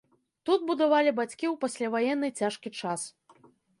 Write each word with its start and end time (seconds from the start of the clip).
Тут 0.49 0.63
будавалі 0.69 1.11
бацькі 1.19 1.45
ў 1.53 1.55
пасляваенны 1.65 2.33
цяжкі 2.41 2.69
час. 2.81 3.01